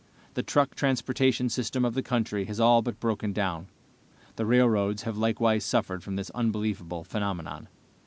The 0.33 0.41
truck 0.41 0.73
transportation 0.73 1.47
system 1.47 1.85
of 1.85 1.93
the 1.93 2.01
country 2.01 2.45
has 2.45 2.59
all 2.59 2.81
but 2.81 2.99
broken 2.99 3.33
down. 3.33 3.67
The 4.35 4.47
railroads 4.47 5.03
have 5.03 5.15
likewise 5.15 5.63
suffered 5.63 6.03
from 6.03 6.15
this 6.15 6.31
unbelievable 6.31 7.03
phenomenon. 7.03 7.67